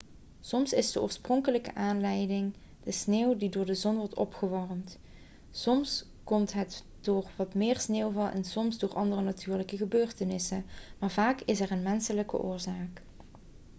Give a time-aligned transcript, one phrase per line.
[0.41, 2.53] soms is de oorspronkelijke aanleiding
[2.83, 4.97] de sneeuw die door de zon wordt opgewarmd
[5.51, 10.65] soms komt het door wat meer sneeuwval en soms door andere natuurlijke gebeurtenissen
[10.99, 13.01] maar vaak is er een menselijke oorzaak